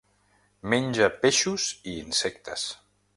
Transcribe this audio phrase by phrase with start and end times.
[0.73, 2.65] Menja peixos i insectes.